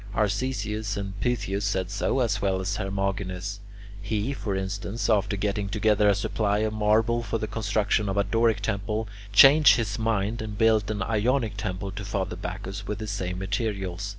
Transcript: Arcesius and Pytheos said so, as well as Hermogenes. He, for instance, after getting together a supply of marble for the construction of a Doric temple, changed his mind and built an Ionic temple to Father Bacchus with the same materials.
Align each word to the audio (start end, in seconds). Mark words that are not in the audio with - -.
Arcesius 0.15 0.97
and 0.97 1.13
Pytheos 1.21 1.61
said 1.63 1.91
so, 1.91 2.21
as 2.21 2.41
well 2.41 2.59
as 2.59 2.77
Hermogenes. 2.77 3.59
He, 4.01 4.33
for 4.33 4.55
instance, 4.55 5.07
after 5.11 5.37
getting 5.37 5.69
together 5.69 6.09
a 6.09 6.15
supply 6.15 6.57
of 6.65 6.73
marble 6.73 7.21
for 7.21 7.37
the 7.37 7.45
construction 7.45 8.09
of 8.09 8.17
a 8.17 8.23
Doric 8.23 8.61
temple, 8.61 9.07
changed 9.31 9.75
his 9.75 9.99
mind 9.99 10.41
and 10.41 10.57
built 10.57 10.89
an 10.89 11.03
Ionic 11.03 11.55
temple 11.55 11.91
to 11.91 12.03
Father 12.03 12.35
Bacchus 12.35 12.87
with 12.87 12.97
the 12.97 13.05
same 13.05 13.37
materials. 13.37 14.09